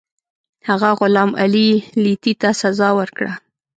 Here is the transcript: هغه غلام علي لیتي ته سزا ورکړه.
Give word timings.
هغه 0.67 0.89
غلام 0.99 1.31
علي 1.41 1.69
لیتي 2.03 2.33
ته 2.41 2.49
سزا 2.61 2.89
ورکړه. 2.99 3.31